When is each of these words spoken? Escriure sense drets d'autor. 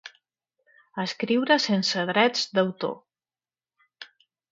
Escriure 1.03 1.57
sense 1.65 2.05
drets 2.11 2.47
d'autor. 2.59 2.95